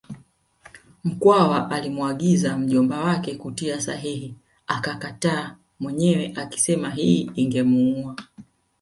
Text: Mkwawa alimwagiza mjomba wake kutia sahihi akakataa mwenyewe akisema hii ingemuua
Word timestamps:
Mkwawa 1.03 1.71
alimwagiza 1.71 2.57
mjomba 2.57 2.99
wake 3.03 3.35
kutia 3.35 3.81
sahihi 3.81 4.35
akakataa 4.67 5.55
mwenyewe 5.79 6.33
akisema 6.35 6.89
hii 6.89 7.31
ingemuua 7.35 8.15